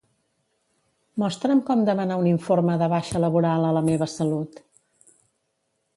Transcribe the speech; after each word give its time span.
Mostra'm 1.23 1.61
com 1.67 1.83
demanar 1.89 2.17
un 2.23 2.29
informe 2.31 2.79
de 2.85 2.89
baixa 2.97 3.23
laboral 3.27 3.69
a 3.69 3.77
La 3.79 3.87
meva 3.91 4.09
salut. 4.19 4.63